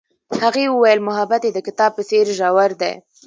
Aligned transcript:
هغې 0.41 0.65
وویل 0.69 0.99
محبت 1.07 1.41
یې 1.45 1.51
د 1.53 1.59
کتاب 1.67 1.91
په 1.97 2.03
څېر 2.09 2.25
ژور 2.37 2.71
دی. 2.81 2.93